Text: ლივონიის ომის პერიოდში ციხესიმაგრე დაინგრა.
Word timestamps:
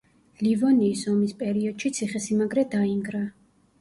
ლივონიის 0.45 1.03
ომის 1.11 1.35
პერიოდში 1.43 1.93
ციხესიმაგრე 1.99 2.65
დაინგრა. 2.77 3.23